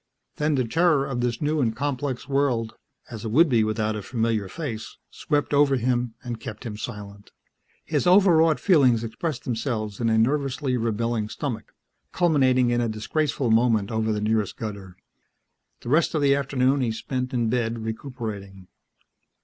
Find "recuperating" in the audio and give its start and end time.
17.85-18.69